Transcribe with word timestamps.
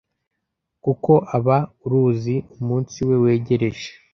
kuko 0.83 1.11
aba 1.37 1.57
aruzi 1.83 2.35
umunsi 2.59 2.97
we 3.07 3.15
wegereje 3.23 3.89